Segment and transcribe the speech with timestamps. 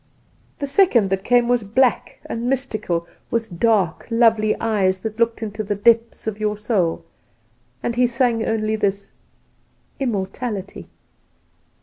[0.57, 5.63] The second that came was black and mystical, with dark, lovely eyes, that looked into
[5.63, 7.05] the depths of your soul,
[7.83, 9.11] and he sang only this
[9.99, 10.89] 'Immortality!